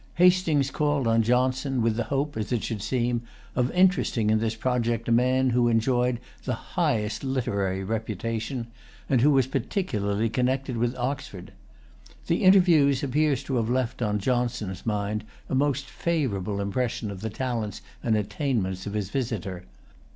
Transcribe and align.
Hastings 0.15 0.71
called 0.71 1.05
on 1.05 1.21
Johnson, 1.21 1.79
with 1.83 1.95
the 1.95 2.05
hope, 2.05 2.35
as 2.35 2.51
it 2.51 2.63
should 2.63 2.81
seem, 2.81 3.21
of 3.55 3.69
interesting 3.69 4.31
in 4.31 4.39
this 4.39 4.55
project 4.55 5.07
a 5.07 5.11
man 5.11 5.51
who 5.51 5.67
enjoyed 5.67 6.19
the 6.43 6.55
highest 6.55 7.23
literary 7.23 7.83
reputation, 7.83 8.65
and 9.07 9.21
who 9.21 9.29
was 9.29 9.45
particularly 9.45 10.27
connected 10.27 10.75
with 10.75 10.97
Oxford. 10.97 11.53
The 12.25 12.43
interview 12.43 12.91
appears 13.03 13.43
to 13.43 13.57
have 13.57 13.69
left 13.69 14.01
on 14.01 14.17
Johnson's 14.17 14.87
mind 14.87 15.23
a 15.49 15.53
most 15.53 15.85
favorable 15.85 16.59
impression 16.61 17.11
of 17.11 17.21
the 17.21 17.29
talents 17.29 17.83
and 18.01 18.17
attainments 18.17 18.87
of 18.87 18.93
his 18.95 19.11
visitor. 19.11 19.65